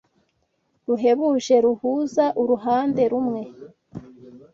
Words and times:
ruhebuje 0.87 1.55
ruhuza 1.65 2.25
uruhande 2.41 3.03
rumwe 3.11 3.41